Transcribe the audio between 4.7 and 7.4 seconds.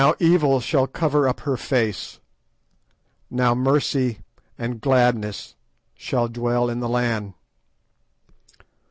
Gladness shall dwell in the land.